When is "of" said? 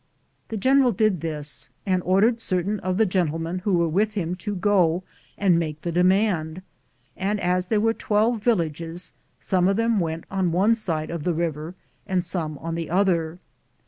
2.79-2.97, 9.67-9.77, 11.11-11.23